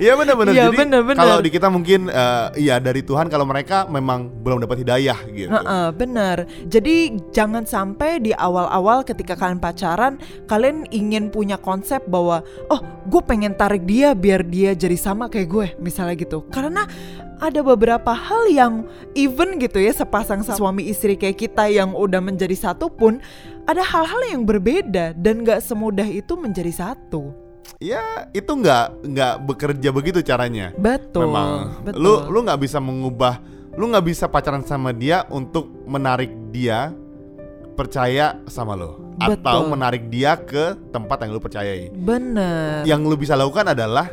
Iya 0.00 0.16
benar-benar. 0.16 0.52
Iya, 0.56 0.66
benar-benar. 0.72 1.20
kalau 1.20 1.36
di 1.44 1.50
kita 1.52 1.68
mungkin 1.68 2.08
eh, 2.08 2.46
iya 2.64 2.80
dari 2.80 3.04
Tuhan 3.04 3.28
kalau 3.28 3.44
mereka 3.44 3.84
memang 3.86 4.32
belum 4.40 4.64
dapat 4.64 4.82
hidayah 4.82 5.18
gitu. 5.28 5.52
Heeh, 5.52 5.86
benar. 5.92 6.48
Jadi 6.64 7.20
jangan 7.28 7.68
sampai 7.68 8.18
di 8.18 8.32
awal-awal 8.32 9.04
ketika 9.04 9.36
kalian 9.36 9.60
pacaran, 9.60 10.16
kalian 10.48 10.88
ingin 10.88 11.28
punya 11.28 11.60
konsep 11.60 12.00
bahwa 12.08 12.40
oh, 12.72 12.80
gue 13.04 13.22
pengen 13.28 13.52
tarik 13.52 13.84
dia 13.84 14.16
biar 14.16 14.48
dia 14.48 14.72
jadi 14.72 14.96
sama 14.96 15.28
kayak 15.28 15.48
gue, 15.52 15.66
misalnya 15.76 16.16
gitu. 16.16 16.48
Karena 16.48 16.88
ada 17.38 17.60
beberapa 17.64 18.12
hal 18.12 18.50
yang 18.50 18.72
even 19.16 19.56
gitu 19.56 19.80
ya 19.80 19.92
sepasang 19.94 20.44
suami 20.44 20.90
istri 20.90 21.16
kayak 21.16 21.38
kita 21.38 21.70
yang 21.70 21.96
udah 21.96 22.20
menjadi 22.20 22.54
satu 22.54 22.92
pun 22.92 23.22
ada 23.64 23.82
hal-hal 23.82 24.20
yang 24.28 24.42
berbeda 24.42 25.14
dan 25.16 25.46
gak 25.46 25.62
semudah 25.62 26.06
itu 26.06 26.34
menjadi 26.34 26.72
satu. 26.72 27.32
Ya 27.82 28.30
itu 28.30 28.46
nggak 28.46 29.10
nggak 29.10 29.34
bekerja 29.42 29.88
begitu 29.90 30.22
caranya. 30.22 30.70
Betul. 30.78 31.30
Memang 31.30 31.82
betul. 31.82 31.98
lu 31.98 32.12
lu 32.30 32.38
nggak 32.46 32.60
bisa 32.62 32.78
mengubah, 32.78 33.42
lu 33.74 33.90
nggak 33.90 34.06
bisa 34.06 34.30
pacaran 34.30 34.62
sama 34.62 34.94
dia 34.94 35.26
untuk 35.30 35.66
menarik 35.86 36.30
dia 36.54 36.94
percaya 37.74 38.38
sama 38.46 38.78
lo 38.78 39.14
atau 39.18 39.66
menarik 39.66 40.06
dia 40.12 40.38
ke 40.38 40.78
tempat 40.94 41.26
yang 41.26 41.30
lu 41.34 41.42
percayai. 41.42 41.90
Bener. 41.90 42.86
Yang 42.86 43.00
lu 43.02 43.16
bisa 43.18 43.34
lakukan 43.34 43.74
adalah 43.74 44.10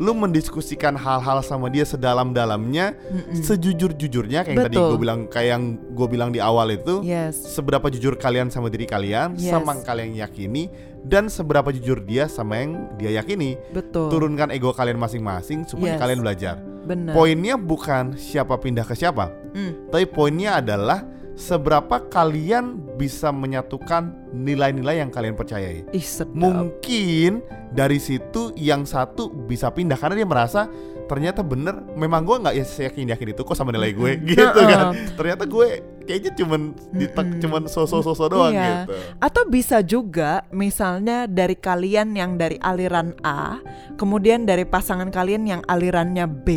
lu 0.00 0.12
mendiskusikan 0.14 0.96
hal-hal 0.96 1.44
sama 1.44 1.68
dia 1.68 1.84
sedalam-dalamnya, 1.84 2.96
sejujur-jujurnya 3.36 4.46
kayak 4.46 4.54
yang 4.56 4.66
tadi 4.66 4.76
Betul. 4.76 4.88
gue 4.94 5.00
bilang 5.00 5.20
kayak 5.28 5.48
yang 5.52 5.64
gue 5.92 6.06
bilang 6.08 6.30
di 6.32 6.40
awal 6.40 6.72
itu. 6.72 7.04
Yes. 7.04 7.36
Seberapa 7.52 7.90
jujur 7.92 8.16
kalian 8.16 8.48
sama 8.48 8.72
diri 8.72 8.88
kalian, 8.88 9.36
Yes. 9.36 9.52
sama 9.52 9.76
yang 9.76 9.82
kalian 9.84 10.10
yakini, 10.16 10.72
dan 11.02 11.26
seberapa 11.28 11.68
jujur 11.70 12.00
dia 12.02 12.26
sama 12.26 12.62
yang 12.62 12.88
dia 12.96 13.20
yakini. 13.20 13.58
Betul. 13.74 14.08
Turunkan 14.08 14.48
ego 14.50 14.72
kalian 14.72 14.96
masing-masing 14.96 15.66
supaya 15.66 15.98
Yes. 15.98 16.00
kalian 16.00 16.20
belajar. 16.22 16.56
Bener. 16.82 17.14
Poinnya 17.14 17.54
bukan 17.54 18.18
siapa 18.18 18.58
pindah 18.58 18.82
ke 18.82 18.98
siapa, 18.98 19.30
Hmm. 19.54 19.86
tapi 19.92 20.02
poinnya 20.06 20.58
adalah 20.58 21.06
seberapa 21.42 21.98
kalian 22.06 22.78
bisa 22.94 23.34
menyatukan 23.34 24.14
nilai-nilai 24.30 25.02
yang 25.02 25.10
kalian 25.10 25.34
percayai. 25.34 25.82
Ih, 25.90 26.06
sedap. 26.06 26.38
Mungkin 26.38 27.42
dari 27.74 27.98
situ 27.98 28.54
yang 28.54 28.86
satu 28.86 29.26
bisa 29.26 29.74
pindah 29.74 29.98
karena 29.98 30.22
dia 30.22 30.28
merasa 30.28 30.70
ternyata 31.10 31.42
bener 31.44 31.76
memang 31.98 32.24
gue 32.24 32.36
nggak 32.40 32.54
ya 32.56 32.64
yakin 32.88 33.10
yakin 33.12 33.28
itu 33.36 33.42
kok 33.44 33.52
sama 33.58 33.68
nilai 33.74 33.92
gue 33.92 34.16
gitu 34.32 34.60
kan 34.64 34.96
ternyata 35.18 35.44
gue 35.44 35.82
kayaknya 36.08 36.32
cuman 36.40 36.72
ditek 36.94 37.26
Mm-mm. 37.26 37.42
cuman 37.42 37.62
sosok-sosok 37.68 38.26
doang 38.32 38.54
Iya. 38.54 38.88
gitu 38.88 38.94
Atau 39.20 39.42
bisa 39.50 39.84
juga 39.84 40.46
misalnya 40.48 41.28
dari 41.28 41.58
kalian 41.58 42.16
yang 42.16 42.40
dari 42.40 42.56
aliran 42.58 43.12
A, 43.22 43.60
kemudian 44.00 44.48
dari 44.48 44.66
pasangan 44.66 45.12
kalian 45.12 45.46
yang 45.46 45.62
alirannya 45.68 46.26
B, 46.26 46.48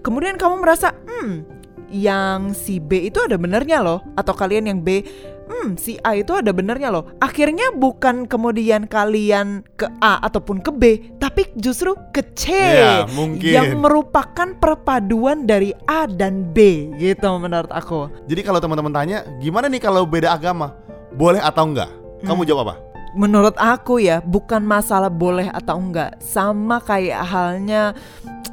kemudian 0.00 0.40
kamu 0.40 0.64
merasa, 0.64 0.94
hmm, 0.96 1.59
yang 1.90 2.54
si 2.54 2.78
B 2.78 3.06
itu 3.06 3.18
ada 3.20 3.34
benernya 3.34 3.82
loh, 3.82 4.00
atau 4.14 4.32
kalian 4.32 4.66
yang 4.66 4.80
B, 4.80 5.02
hmm, 5.46 5.74
si 5.74 5.98
A 6.00 6.14
itu 6.14 6.30
ada 6.32 6.50
benernya 6.50 6.88
loh. 6.88 7.10
Akhirnya 7.18 7.70
bukan 7.70 8.24
kemudian 8.24 8.86
kalian 8.86 9.66
ke 9.74 9.90
A 9.98 10.22
ataupun 10.22 10.62
ke 10.62 10.70
B, 10.70 10.82
tapi 11.18 11.50
justru 11.54 11.92
ke 12.10 12.22
C, 12.32 12.54
Iya, 12.54 13.10
mungkin. 13.10 13.50
yang 13.50 13.78
merupakan 13.78 14.54
perpaduan 14.56 15.44
dari 15.44 15.74
A 15.84 16.06
dan 16.06 16.50
B, 16.50 16.90
gitu 16.96 17.30
menurut 17.36 17.70
aku. 17.70 18.06
jadi 18.24 18.40
kalau 18.40 18.58
teman-teman 18.58 18.94
tanya 18.94 19.18
gimana 19.38 19.66
nih 19.66 19.82
kalau 19.82 20.06
beda 20.06 20.32
agama 20.32 20.72
boleh 21.10 21.42
atau 21.42 21.66
enggak 21.66 21.90
kamu 22.22 22.42
Hmm. 22.42 22.48
jawab 22.48 22.66
apa 22.66 22.76
Menurut 23.10 23.58
aku 23.58 23.98
ya, 23.98 24.22
bukan 24.22 24.62
masalah 24.62 25.10
boleh 25.10 25.50
atau 25.50 25.82
enggak. 25.82 26.14
Sama 26.22 26.78
kayak 26.78 27.26
halnya 27.26 27.90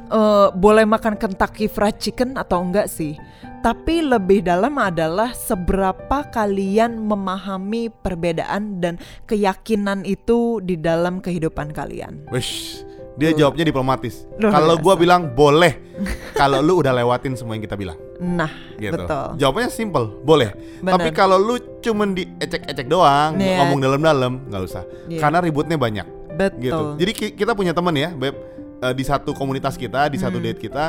eh, 0.08 0.48
boleh 0.52 0.84
makan 0.84 1.14
Kentucky 1.14 1.66
Fried 1.66 1.96
Chicken 1.96 2.34
atau 2.34 2.60
enggak 2.60 2.88
sih. 2.88 3.14
Tapi 3.58 4.00
lebih 4.00 4.40
dalam 4.40 4.78
adalah 4.78 5.34
seberapa 5.34 6.22
kalian 6.24 6.94
memahami 6.96 7.90
perbedaan 7.90 8.78
dan 8.78 8.94
keyakinan 9.26 10.02
itu 10.02 10.60
di 10.60 10.74
dalam 10.74 11.18
kehidupan 11.18 11.70
kalian. 11.70 12.22
Wish 12.30 12.86
dia 13.18 13.34
jawabnya 13.34 13.66
diplomatis 13.66 14.30
kalau 14.38 14.78
gua 14.78 14.94
bilang 14.94 15.26
boleh 15.28 15.74
kalau 16.38 16.62
lu 16.62 16.78
udah 16.78 16.94
lewatin 16.94 17.34
semua 17.34 17.58
yang 17.58 17.66
kita 17.66 17.74
bilang 17.74 17.98
Nah, 18.22 18.46
gitu 18.78 18.94
betul. 18.94 19.34
jawabannya 19.34 19.70
simple 19.70 20.22
boleh 20.22 20.54
Bener. 20.78 20.94
tapi 20.94 21.10
kalau 21.10 21.34
lu 21.34 21.54
cuman 21.82 22.14
diecek-ecek 22.14 22.86
doang 22.86 23.34
Iya. 23.34 23.58
ngomong 23.58 23.82
dalam-dalam 23.82 24.46
nggak 24.46 24.62
usah 24.62 24.86
Iya. 25.10 25.18
karena 25.18 25.38
ributnya 25.42 25.74
banyak 25.74 26.06
Betul. 26.30 26.62
gitu. 26.62 26.84
Jadi 26.96 27.10
ki- 27.12 27.34
kita 27.34 27.50
punya 27.52 27.74
temen 27.74 27.90
ya, 27.92 28.14
beb 28.14 28.38
eh, 28.78 28.92
di 28.92 29.02
satu 29.02 29.32
komunitas 29.32 29.74
kita, 29.74 30.06
di 30.06 30.16
satu 30.16 30.38
Hmm. 30.38 30.46
date 30.46 30.60
kita, 30.60 30.84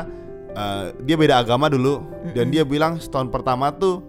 eh, 0.50 0.84
dia 1.00 1.16
beda 1.16 1.38
agama 1.38 1.66
dulu 1.66 2.02
dan 2.30 2.46
Mm-mm. 2.46 2.52
dia 2.52 2.62
bilang 2.62 2.96
setahun 2.96 3.28
pertama 3.28 3.70
tuh 3.70 4.02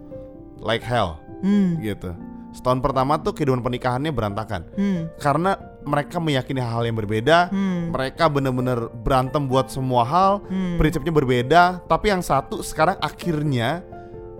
like 0.58 0.82
hell 0.82 1.18
Hmm. 1.40 1.78
gitu. 1.78 2.14
setahun 2.52 2.84
pertama 2.84 3.16
tuh 3.16 3.32
kehidupan 3.32 3.64
pernikahannya 3.64 4.12
berantakan 4.12 4.68
Hmm. 4.76 5.08
karena 5.16 5.56
mereka 5.82 6.20
meyakini 6.20 6.60
hal-hal 6.60 6.84
yang 6.84 6.94
berbeda. 6.94 7.48
Hmm. 7.48 7.88
Mereka 7.90 8.28
bener-bener 8.28 8.92
berantem 8.92 9.48
buat 9.48 9.72
semua 9.72 10.04
hal, 10.04 10.44
Hmm. 10.46 10.76
prinsipnya 10.76 11.10
berbeda. 11.10 11.80
Tapi 11.88 12.12
yang 12.12 12.20
satu 12.20 12.60
sekarang 12.60 13.00
akhirnya 13.00 13.80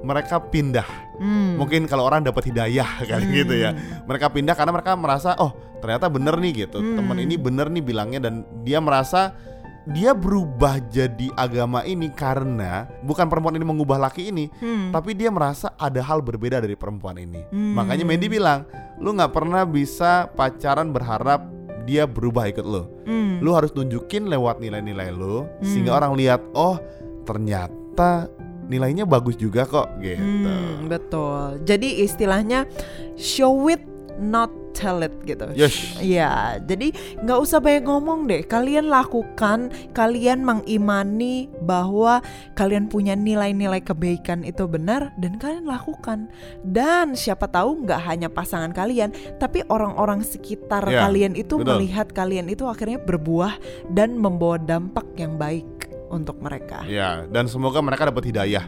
mereka 0.04 0.44
pindah. 0.44 0.84
Hmm. 1.16 1.56
Mungkin 1.56 1.88
kalau 1.88 2.04
orang 2.04 2.20
dapat 2.20 2.52
hidayah 2.52 2.84
kan 3.10 3.24
gitu 3.24 3.56
ya. 3.56 3.72
Mereka 4.04 4.28
pindah 4.28 4.52
karena 4.52 4.76
mereka 4.76 4.92
merasa 4.92 5.32
oh 5.40 5.56
ternyata 5.82 6.06
bener 6.06 6.38
nih 6.38 6.64
gitu. 6.64 6.78
Hmm. 6.78 6.96
Teman 6.96 7.18
ini 7.18 7.34
bener 7.34 7.66
nih 7.66 7.82
bilangnya 7.82 8.20
dan 8.22 8.46
dia 8.62 8.78
merasa 8.78 9.34
dia 9.82 10.14
berubah 10.14 10.78
jadi 10.94 11.26
agama 11.34 11.82
ini 11.82 12.06
karena 12.14 12.86
bukan 13.02 13.26
perempuan 13.26 13.58
ini 13.58 13.66
mengubah 13.66 13.98
laki 13.98 14.30
ini, 14.30 14.46
Hmm. 14.62 14.94
tapi 14.94 15.10
dia 15.10 15.26
merasa 15.26 15.74
ada 15.74 15.98
hal 15.98 16.22
berbeda 16.22 16.62
dari 16.62 16.78
perempuan 16.78 17.18
ini. 17.18 17.42
Hmm. 17.50 17.74
Makanya 17.74 18.06
Mandy 18.06 18.30
bilang, 18.30 18.62
lu 19.02 19.10
nggak 19.10 19.34
pernah 19.34 19.66
bisa 19.66 20.30
pacaran 20.30 20.94
berharap 20.94 21.42
dia 21.82 22.06
berubah 22.06 22.46
ikut 22.46 22.62
lu. 22.62 22.86
Hmm. 23.10 23.42
Lu 23.42 23.58
harus 23.58 23.74
tunjukin 23.74 24.30
lewat 24.30 24.62
nilai-nilai 24.62 25.10
lu 25.10 25.50
sehingga 25.58 25.98
Hmm. 25.98 25.98
orang 25.98 26.12
lihat, 26.14 26.40
oh 26.54 26.78
ternyata 27.26 28.30
nilainya 28.62 29.02
bagus 29.02 29.34
juga 29.34 29.66
kok 29.66 29.98
gitu. 29.98 30.22
Hmm, 30.46 30.86
betul. 30.86 31.58
Jadi 31.66 32.06
istilahnya 32.06 32.70
show 33.18 33.66
it 33.66 33.82
not 34.20 34.50
tell 34.72 35.04
it 35.04 35.12
gitu. 35.22 35.52
Yes. 35.52 36.00
Iya, 36.00 36.58
jadi 36.64 36.90
nggak 37.22 37.38
usah 37.38 37.60
banyak 37.60 37.84
ngomong 37.84 38.24
deh. 38.26 38.42
Kalian 38.44 38.88
lakukan, 38.88 39.70
kalian 39.92 40.42
mengimani 40.42 41.46
bahwa 41.60 42.24
kalian 42.56 42.88
punya 42.88 43.12
nilai-nilai 43.12 43.84
kebaikan 43.84 44.42
itu 44.42 44.64
benar 44.66 45.12
dan 45.20 45.36
kalian 45.36 45.68
lakukan. 45.68 46.32
Dan 46.64 47.14
siapa 47.14 47.46
tahu 47.46 47.84
nggak 47.84 48.00
hanya 48.08 48.28
pasangan 48.32 48.72
kalian, 48.72 49.12
tapi 49.36 49.62
orang-orang 49.68 50.24
sekitar 50.24 50.84
Ya, 50.88 51.06
kalian 51.06 51.38
itu 51.38 51.60
betul. 51.60 51.78
melihat 51.78 52.10
kalian 52.10 52.50
itu 52.50 52.66
akhirnya 52.66 52.98
berbuah 52.98 53.54
dan 53.92 54.18
membawa 54.18 54.58
dampak 54.58 55.06
yang 55.14 55.38
baik 55.38 55.68
untuk 56.10 56.40
mereka. 56.42 56.84
Ya, 56.84 57.24
dan 57.28 57.46
semoga 57.48 57.80
mereka 57.80 58.08
dapat 58.08 58.28
hidayah. 58.28 58.66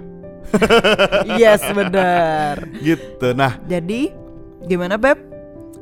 yes, 1.41 1.65
benar. 1.73 2.65
Gitu. 2.87 3.33
Nah, 3.33 3.57
Jadi 3.65 4.13
gimana 4.65 5.01
Beb? 5.01 5.34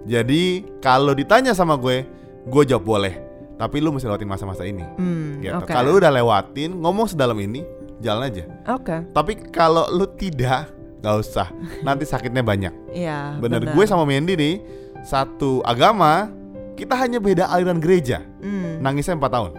Jadi 0.05 0.43
kalau 0.79 1.13
ditanya 1.13 1.53
sama 1.53 1.75
gue, 1.75 2.03
gue 2.45 2.63
jawab 2.65 2.85
boleh. 2.85 3.15
Tapi 3.55 3.79
lu 3.79 3.95
mesti 3.95 4.05
lewatin 4.05 4.27
masa-masa 4.27 4.63
ini. 4.63 4.83
Hmm, 4.99 5.39
Gitu. 5.39 5.55
oke. 5.55 5.69
Kalau 5.69 5.95
udah 5.97 6.11
lewatin, 6.11 6.75
ngomong 6.75 7.07
sedalam 7.07 7.39
ini, 7.39 7.63
jalan 7.99 8.27
aja. 8.27 8.45
Oke. 8.69 9.07
Tapi 9.09 9.33
kalau 9.49 9.87
lu 9.89 10.07
tidak, 10.11 10.67
nggak 10.99 11.17
usah. 11.17 11.47
Nanti 11.81 12.03
sakitnya 12.03 12.43
banyak. 12.43 12.75
Iya, 12.99 13.39
Bener. 13.39 13.63
benar. 13.63 13.73
Gue 13.73 13.85
sama 13.87 14.03
Mandy 14.03 14.35
nih 14.35 14.55
satu 15.01 15.63
agama, 15.63 16.29
kita 16.75 16.93
hanya 16.95 17.19
beda 17.19 17.47
aliran 17.49 17.79
gereja. 17.79 18.21
Hmm, 18.43 18.83
Nangisnya 18.83 19.15
4 19.15 19.31
tahun. 19.31 19.51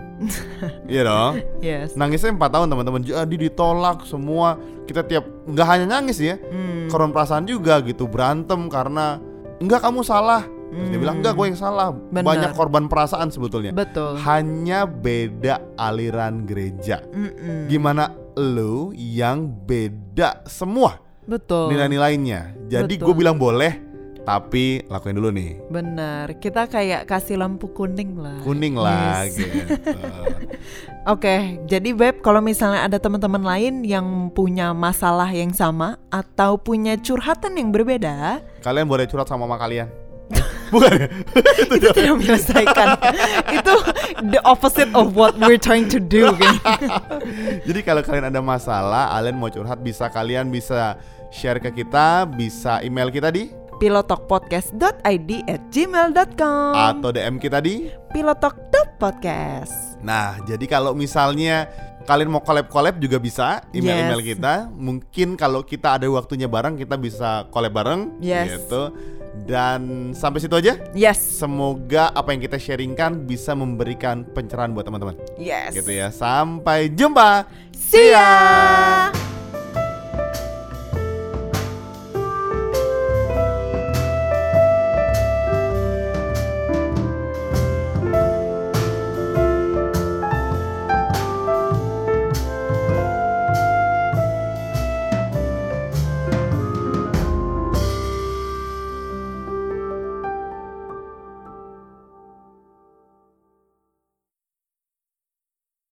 Iya 0.92 1.02
dong. 1.04 1.34
yes. 1.60 1.96
Nangisnya 1.96 2.32
4 2.32 2.44
tahun 2.50 2.68
teman-teman. 2.68 3.02
Jadi 3.02 3.36
ditolak 3.40 4.04
semua. 4.04 4.60
Kita 4.84 5.00
tiap 5.00 5.24
nggak 5.48 5.68
hanya 5.70 5.86
nangis 5.90 6.20
ya, 6.20 6.36
Hmm, 6.36 6.92
korban 6.92 7.10
perasaan 7.10 7.48
juga 7.48 7.80
gitu 7.80 8.04
berantem 8.04 8.68
karena 8.68 9.16
enggak 9.64 9.82
kamu 9.82 10.04
salah. 10.04 10.44
Terus 10.74 10.90
dia 10.90 11.00
bilang 11.00 11.22
enggak 11.22 11.34
gue 11.38 11.46
yang 11.54 11.60
salah. 11.60 11.94
Benar. 11.94 12.26
Banyak 12.26 12.52
korban 12.58 12.90
perasaan 12.90 13.30
sebetulnya. 13.30 13.72
betul. 13.72 14.18
Hanya 14.20 14.90
beda 14.90 15.62
aliran 15.78 16.50
gereja. 16.50 17.00
Mm-mm. 17.14 17.70
Gimana 17.70 18.10
lu 18.34 18.90
yang 18.98 19.46
beda 19.46 20.42
semua 20.50 20.98
Betul. 21.30 21.70
nilai-nilainya. 21.72 22.58
Jadi 22.68 22.98
gue 22.98 23.14
bilang 23.14 23.38
boleh, 23.38 23.93
tapi 24.24 24.84
lakuin 24.88 25.16
dulu 25.20 25.30
nih. 25.36 25.60
Benar. 25.68 26.40
Kita 26.40 26.68
kayak 26.68 27.04
kasih 27.06 27.36
lampu 27.40 27.68
kuning 27.72 28.16
lah. 28.16 28.40
Kuning 28.40 28.76
lah 28.80 29.28
Yes. 29.28 29.36
gitu. 29.36 29.60
Oke, 31.12 31.60
jadi 31.68 31.92
Beb, 31.92 32.24
kalau 32.24 32.40
misalnya 32.40 32.88
ada 32.88 32.96
teman-teman 32.96 33.44
lain 33.44 33.84
yang 33.84 34.32
punya 34.32 34.72
masalah 34.72 35.28
yang 35.28 35.52
sama 35.52 36.00
atau 36.08 36.56
punya 36.56 36.96
curhatan 36.96 37.60
yang 37.60 37.76
berbeda, 37.76 38.40
Kalian 38.64 38.88
boleh 38.88 39.04
curhat 39.04 39.28
sama 39.28 39.44
mama 39.44 39.60
kalian. 39.60 39.92
Bukan 40.74 40.90
ya? 40.96 41.08
itu 41.60 41.76
tidak 41.84 42.16
menyelesaikan. 42.16 42.88
itu 43.60 43.74
the 44.32 44.40
opposite 44.48 44.88
of 44.96 45.14
what 45.14 45.36
we're 45.36 45.60
trying 45.60 45.86
to 45.92 46.00
do. 46.00 46.32
kayaknya. 46.34 46.80
Jadi 47.68 47.80
kalau 47.84 48.02
kalian 48.02 48.32
ada 48.32 48.40
masalah, 48.40 49.12
kalian 49.14 49.36
mau 49.36 49.52
curhat 49.52 49.84
bisa 49.84 50.08
kalian 50.08 50.48
bisa 50.48 50.96
share 51.30 51.60
ke 51.60 51.84
kita, 51.84 52.24
bisa 52.26 52.80
email 52.82 53.12
kita 53.12 53.28
di 53.30 53.52
pilotokpodcast.id 53.84 55.32
at 55.44 55.62
gmail.com 55.68 56.72
atau 56.72 57.12
DM 57.12 57.36
kita 57.36 57.60
di. 57.60 57.92
pilotok.podcast 58.16 60.00
Nah, 60.00 60.40
jadi 60.44 60.64
kalau 60.64 60.96
misalnya 60.96 61.68
kalian 62.04 62.32
mau 62.32 62.40
collab-collab 62.40 62.96
juga 62.96 63.20
bisa 63.20 63.60
email-email 63.72 64.20
Yes. 64.20 64.30
kita. 64.36 64.54
Mungkin 64.72 65.36
kalau 65.36 65.64
kita 65.64 65.96
ada 65.96 66.08
waktunya 66.08 66.48
bareng 66.48 66.76
kita 66.76 66.96
bisa 66.96 67.44
collab 67.52 67.76
bareng 67.76 68.24
Yes. 68.24 68.64
gitu. 68.64 68.96
Dan 69.44 70.12
sampai 70.14 70.40
situ 70.40 70.54
aja. 70.54 70.78
Yes, 70.94 71.18
Semoga 71.20 72.14
apa 72.14 72.32
yang 72.32 72.40
kita 72.40 72.56
sharingkan 72.56 73.26
bisa 73.26 73.52
memberikan 73.52 74.24
pencerahan 74.24 74.72
buat 74.72 74.86
teman-teman. 74.86 75.18
yes 75.36 75.74
Gitu 75.74 75.92
ya. 75.92 76.08
Sampai 76.08 76.88
jumpa. 76.88 77.44
See 77.74 78.14
ya 78.14 79.23